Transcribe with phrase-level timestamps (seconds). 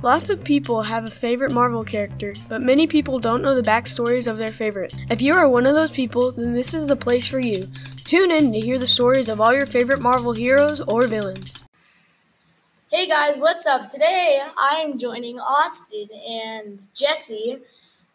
[0.00, 4.30] Lots of people have a favorite Marvel character, but many people don't know the backstories
[4.30, 4.94] of their favorite.
[5.10, 7.68] If you are one of those people, then this is the place for you.
[8.04, 11.64] Tune in to hear the stories of all your favorite Marvel heroes or villains.
[12.92, 13.90] Hey guys, what's up?
[13.90, 17.58] Today I'm joining Austin and Jesse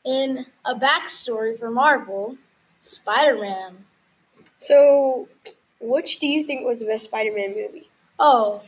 [0.05, 2.37] in a backstory for Marvel
[2.79, 3.75] Spider Man.
[4.57, 5.27] So,
[5.81, 7.89] which do you think was the best Spider Man movie?
[8.17, 8.61] Oh,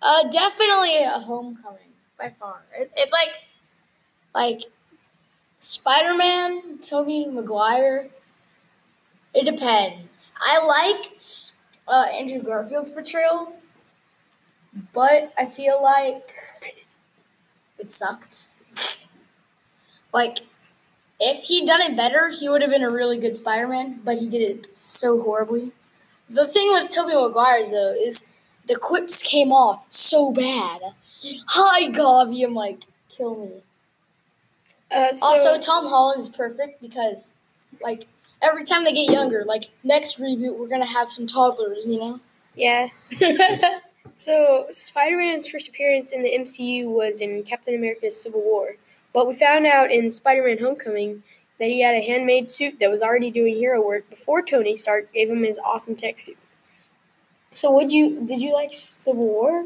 [0.00, 1.91] uh, definitely a Homecoming
[2.22, 2.62] by far.
[2.78, 3.48] It, it like,
[4.34, 4.62] like
[5.58, 8.08] Spider Man, Tobey Maguire.
[9.34, 10.34] It depends.
[10.40, 11.52] I liked
[11.88, 13.54] uh, Andrew Garfield's portrayal,
[14.92, 16.32] but I feel like
[17.78, 18.48] it sucked.
[20.12, 20.38] Like,
[21.18, 24.18] if he'd done it better, he would have been a really good Spider Man, but
[24.18, 25.72] he did it so horribly.
[26.28, 28.36] The thing with Tobey Maguire's, though, is
[28.68, 30.80] the quips came off so bad.
[31.48, 32.44] Hi, Gavi.
[32.44, 33.50] I'm like, kill me.
[34.90, 37.38] Uh, so, also, Tom Holland is perfect because,
[37.82, 38.06] like,
[38.42, 41.98] every time they get younger, like, next reboot, we're going to have some toddlers, you
[41.98, 42.20] know?
[42.54, 42.88] yeah.
[44.14, 48.76] So, Spider Man's first appearance in the MCU was in Captain America's Civil War.
[49.12, 51.22] But we found out in Spider Man Homecoming
[51.58, 55.12] that he had a handmade suit that was already doing hero work before Tony Stark
[55.12, 56.36] gave him his awesome tech suit.
[57.52, 59.64] so, would you, did you like Civil War?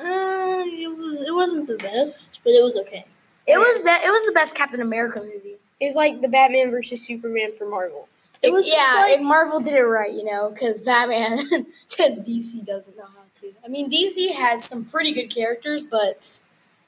[0.00, 3.04] Uh, it was it wasn't the best, but it was okay.
[3.46, 5.58] It was be- it was the best Captain America movie.
[5.80, 8.08] It was like the Batman versus Superman for Marvel.
[8.42, 11.38] It was- yeah, like- and Marvel did it right, you know, because Batman,
[11.90, 13.52] because DC doesn't know how to.
[13.64, 16.38] I mean, DC has some pretty good characters, but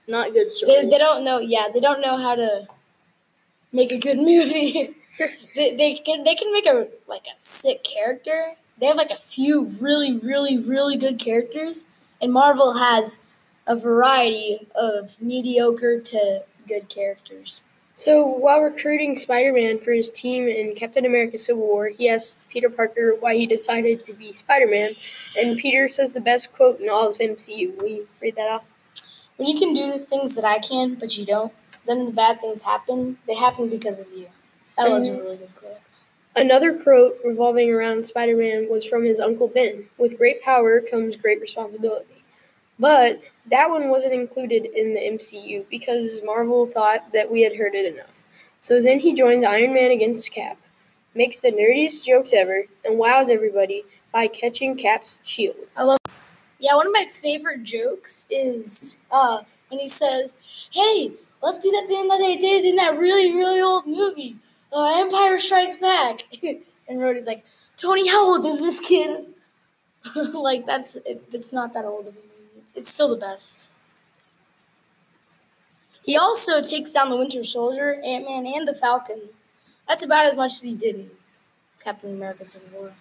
[0.06, 0.82] Not good stories.
[0.84, 1.38] they, they don't know.
[1.38, 2.66] Yeah, they don't know how to
[3.72, 4.94] make a good movie.
[5.54, 8.52] they, they can they can make a like a sick character.
[8.78, 13.26] They have like a few really really really good characters, and Marvel has
[13.66, 17.62] a variety of mediocre to good characters.
[17.94, 22.46] So, while recruiting Spider Man for his team in Captain America Civil War, he asks
[22.48, 24.92] Peter Parker why he decided to be Spider Man,
[25.38, 27.76] and Peter says the best quote in all of MCU.
[27.76, 28.64] Will you read that off?
[29.36, 31.52] When you can do the things that I can, but you don't,
[31.86, 33.18] then the bad things happen.
[33.26, 34.28] They happen because of you.
[34.78, 35.61] That was a really good quote.
[36.34, 41.16] Another quote revolving around Spider Man was from his Uncle Ben With great power comes
[41.16, 42.24] great responsibility.
[42.78, 47.74] But that one wasn't included in the MCU because Marvel thought that we had heard
[47.74, 48.24] it enough.
[48.60, 50.58] So then he joins Iron Man against Cap,
[51.14, 55.56] makes the nerdiest jokes ever, and wows everybody by catching Cap's shield.
[55.76, 55.98] I love
[56.58, 60.34] Yeah, one of my favorite jokes is uh, when he says,
[60.70, 64.36] "Hey, let's do that thing that they did in that really, really old movie,
[64.72, 67.44] uh, Empire Strikes Back." and Rhodey's like,
[67.76, 69.26] "Tony, how old is this kid?"
[70.16, 72.50] like that's it, it's not that old of a movie.
[72.58, 73.72] It's, it's still the best.
[76.04, 79.28] He also takes down the Winter Soldier, Ant Man, and the Falcon.
[79.86, 81.10] That's about as much as he did in
[81.82, 82.92] Captain America: Civil War.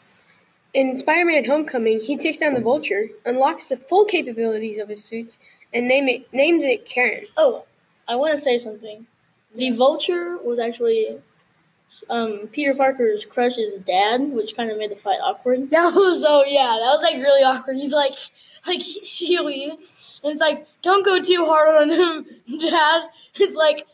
[0.73, 5.03] In Spider Man Homecoming, he takes down the Vulture, unlocks the full capabilities of his
[5.03, 5.37] suits,
[5.73, 7.25] and name it, names it Karen.
[7.35, 7.65] Oh,
[8.07, 9.07] I want to say something.
[9.53, 11.19] The Vulture was actually
[12.09, 15.69] um, Peter Parker's crush's dad, which kind of made the fight awkward.
[15.69, 17.77] That was oh yeah, that was like really awkward.
[17.77, 18.13] He's like,
[18.67, 22.25] like she leaves, and it's like, don't go too hard on him,
[22.59, 23.09] Dad.
[23.35, 23.85] It's like,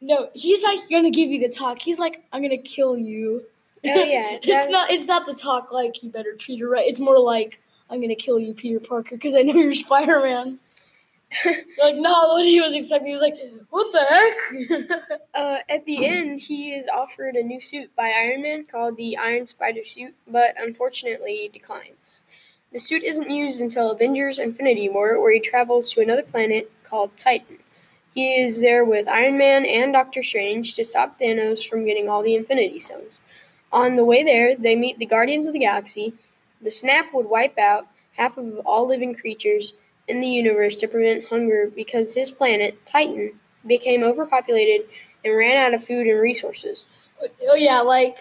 [0.00, 1.80] no, he's like gonna give you the talk.
[1.80, 3.44] He's like, I'm gonna kill you.
[3.84, 4.90] Oh, yeah, it's not.
[4.90, 6.86] It's not the talk like you better treat her right.
[6.86, 10.58] It's more like I'm gonna kill you, Peter Parker, because I know you're Spider Man.
[11.82, 13.06] like not what he was expecting.
[13.06, 13.36] He was like,
[13.70, 15.00] what the heck?
[15.34, 19.16] Uh, at the end, he is offered a new suit by Iron Man called the
[19.16, 22.24] Iron Spider suit, but unfortunately declines.
[22.70, 27.16] The suit isn't used until Avengers Infinity War, where he travels to another planet called
[27.16, 27.58] Titan.
[28.14, 32.22] He is there with Iron Man and Doctor Strange to stop Thanos from getting all
[32.22, 33.22] the Infinity Stones.
[33.72, 36.12] On the way there, they meet the Guardians of the Galaxy.
[36.60, 37.88] The snap would wipe out
[38.18, 39.72] half of all living creatures
[40.08, 43.32] in the universe to prevent hunger because his planet, Titan,
[43.66, 44.86] became overpopulated
[45.24, 46.86] and ran out of food and resources.
[47.48, 48.18] Oh yeah, like,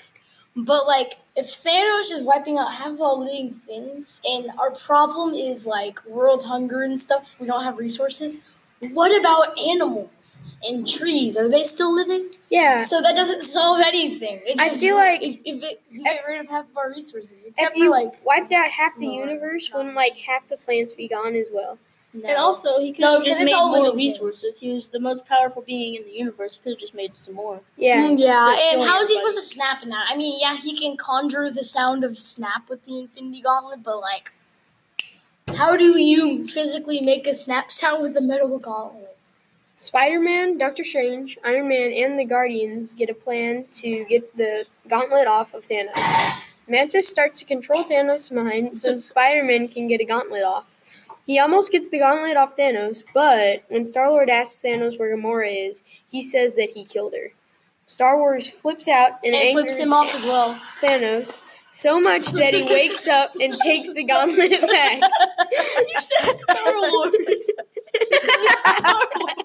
[0.56, 5.34] but like, if Thanos is wiping out half of all living things, and our problem
[5.34, 8.50] is like world hunger and stuff, we don't have resources.
[8.90, 11.38] What about animals and trees?
[11.38, 12.30] Are they still living?
[12.50, 12.80] Yeah.
[12.82, 14.42] So that doesn't solve anything.
[14.46, 17.48] It I feel like if, if it, you get rid of half of our resources,
[17.48, 19.80] except if you for like wiped out half the universe, child.
[19.80, 21.78] wouldn't like half the plants be gone as well?
[22.14, 22.28] no.
[22.28, 24.14] And also, he could No, have because just it's made all more living things.
[24.20, 24.60] resources.
[24.60, 26.56] He was the most powerful being in the universe.
[26.58, 27.62] He could have just made some more.
[27.78, 28.02] Yeah.
[28.10, 30.08] Mm, yeah, So and how is he supposed to snap in that?
[30.10, 34.00] I mean, yeah, he can conjure the sound of snap with the Infinity Gauntlet, but
[34.02, 34.34] like,
[35.50, 39.16] how do you physically make a snap sound with a metal gauntlet?
[39.76, 44.66] Spider Man, Doctor Strange, Iron Man, and the Guardians get a plan to get the
[44.88, 46.48] gauntlet off of Thanos.
[46.68, 50.78] Mantis starts to control Thanos' mind so Spider Man can get a gauntlet off.
[51.26, 55.68] He almost gets the gauntlet off Thanos, but when Star Lord asks Thanos where Gamora
[55.68, 57.32] is, he says that he killed her.
[57.86, 60.54] Star Wars flips out and, And angers flips him off as well.
[60.82, 61.42] Thanos
[61.72, 65.00] so much that he wakes up and takes the gauntlet back.
[65.00, 67.50] you said Star Wars.
[68.58, 69.36] Star Wars.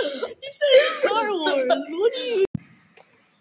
[0.00, 1.68] You said Star Wars.
[1.68, 2.44] What do you?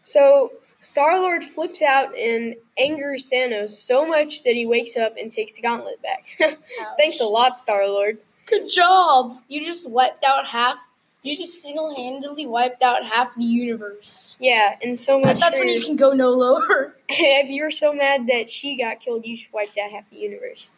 [0.03, 5.31] So Star Lord flips out and angers Thanos so much that he wakes up and
[5.31, 6.25] takes the gauntlet back.
[6.99, 8.17] Thanks a lot, Star Lord.
[8.45, 9.37] Good job.
[9.47, 10.77] You just wiped out half.
[11.23, 14.37] You just single-handedly wiped out half the universe.
[14.41, 15.39] Yeah, and so much.
[15.39, 16.97] That's for, when you can go no lower.
[17.09, 20.73] if you're so mad that she got killed, you just wiped out half the universe.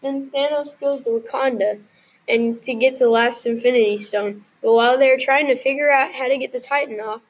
[0.00, 1.80] Then Thanos goes to Wakanda
[2.28, 4.44] and to get the last Infinity Stone.
[4.62, 7.22] But while they're trying to figure out how to get the Titan off,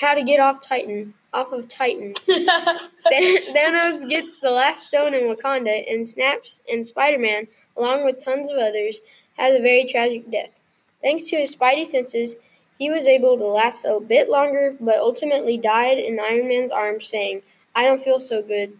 [0.00, 5.84] how to get off Titan, off of Titan, Thanos gets the last stone in Wakanda
[5.88, 7.46] and snaps, and Spider Man,
[7.76, 9.00] along with tons of others,
[9.36, 10.62] has a very tragic death.
[11.02, 12.36] Thanks to his spidey senses,
[12.78, 17.08] he was able to last a bit longer, but ultimately died in Iron Man's arms,
[17.08, 17.42] saying,
[17.74, 18.78] I don't feel so good.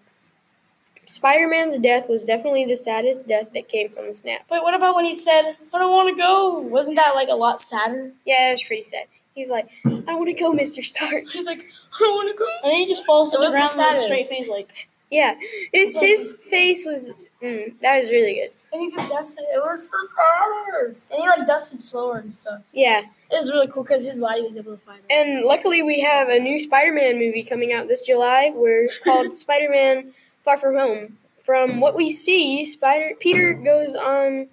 [1.07, 4.43] Spider Man's death was definitely the saddest death that came from the snap.
[4.49, 6.61] But what about when he said, "I don't want to go"?
[6.61, 8.13] Wasn't that like a lot sadder?
[8.25, 9.07] Yeah, it was pretty sad.
[9.35, 10.85] He was like, I don't want to go, Mr.
[10.85, 11.25] Stark.
[11.33, 13.71] He's like, "I don't want to go." And then he just falls to the ground
[13.77, 14.89] with a straight face, like.
[15.11, 15.35] Yeah,
[15.73, 18.49] his, his face was, mm, that was really good.
[18.73, 19.45] And he just dusted.
[19.53, 21.11] It was the saddest.
[21.13, 22.63] And he like dusted slower and stuff.
[22.73, 25.13] Yeah, It was really cool because his body was able to fight it.
[25.13, 28.53] And luckily, we have a new Spider-Man movie coming out this July.
[28.55, 30.13] We're called Spider-Man:
[30.45, 31.19] Far From Home.
[31.43, 34.47] From what we see, Spider Peter goes on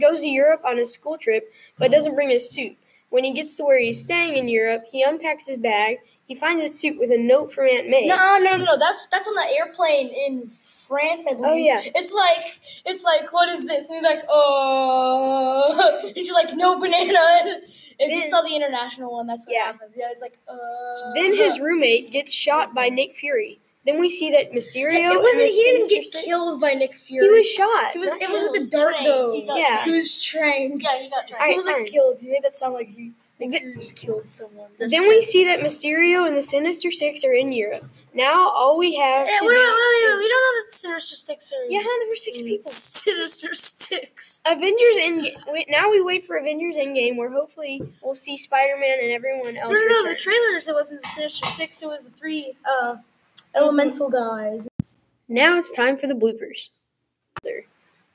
[0.00, 2.76] goes to Europe on a school trip, but doesn't bring his suit.
[3.10, 5.98] When he gets to where he's staying in Europe, he unpacks his bag.
[6.26, 8.06] He finds his suit with a note from Aunt May.
[8.06, 8.78] No, no, no, no.
[8.78, 11.50] That's that's on the airplane in France, I believe.
[11.50, 11.80] Oh, yeah.
[11.84, 13.88] It's like it's like what is this?
[13.88, 16.00] And he's like, oh.
[16.06, 17.60] And she's like, no banana.
[17.98, 19.64] If you saw the international one, that's what Yeah.
[19.66, 19.92] happened.
[19.96, 21.14] Yeah, it's like, uh.
[21.14, 23.58] Then his roommate gets shot by Nick Fury.
[23.86, 25.12] Then we see that Mysterio.
[25.14, 25.48] It wasn't.
[25.50, 27.24] He didn't get Six- killed by Nick Fury.
[27.26, 27.92] He was shot.
[27.92, 28.10] He was.
[28.10, 29.32] Not It was with a dart though.
[29.32, 29.84] He got Yeah.
[29.84, 30.82] He was trained.
[30.82, 31.40] Yeah, he got trained.
[31.40, 31.86] Alright, he wasn't fine.
[31.86, 32.20] killed.
[32.20, 33.12] You made that sound like he.
[33.38, 34.70] Nick Th- Fury just killed someone.
[34.78, 37.84] Then we see that Mysterio and the Sinister Six are in Europe.
[38.14, 40.66] Now all we have Yeah, to wait, wait, wait, wait, is- We don't know that
[40.72, 41.64] the Sinister Six are.
[41.68, 42.62] Yeah, there were six people.
[42.62, 44.40] Sinister Six.
[44.46, 45.64] Avengers Endgame.
[45.68, 49.70] Now we wait for Avengers Endgame, where hopefully we'll see Spider Man and everyone else.
[49.72, 50.08] no, no.
[50.08, 50.66] The trailers.
[50.68, 51.82] It wasn't the Sinister Six.
[51.82, 52.96] It was the three uh,
[53.54, 54.66] elemental guys.
[55.28, 56.70] now it's time for the bloopers.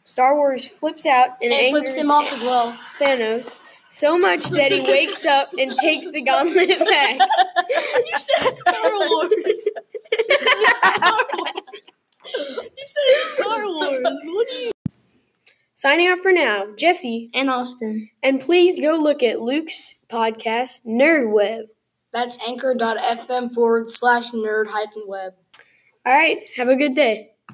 [0.04, 2.72] Star Wars flips out and, And flips him off as well.
[3.00, 3.60] Thanos
[3.92, 7.20] so much that he wakes up and takes the gauntlet back.
[7.70, 9.32] you said Star Wars.
[9.32, 11.54] You said Star Wars.
[12.78, 14.02] You said Star Wars.
[14.28, 14.72] What do you?
[15.74, 18.10] Signing out for now, Jesse, And Austin.
[18.22, 21.66] and please go look at Luke's podcast, Nerd Web.
[22.14, 25.34] That's anchor.fm forward slash nerd hyphen web.
[26.06, 27.32] All right, have a good day.